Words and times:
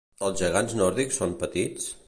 Els 0.27 0.39
gegants 0.43 0.73
nòrdics 0.79 1.21
són 1.23 1.37
petits? 1.45 1.91